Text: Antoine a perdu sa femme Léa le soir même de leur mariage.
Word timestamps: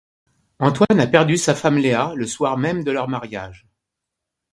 Antoine 0.57 0.99
a 0.99 1.05
perdu 1.05 1.37
sa 1.37 1.53
femme 1.53 1.77
Léa 1.77 2.13
le 2.15 2.25
soir 2.25 2.57
même 2.57 2.83
de 2.83 2.89
leur 2.89 3.07
mariage. 3.07 3.67